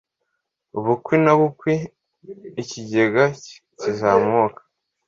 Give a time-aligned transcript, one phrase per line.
[0.83, 1.75] Bukwi na bukwi,
[2.61, 3.23] ikigega
[3.79, 4.61] kirazamuka.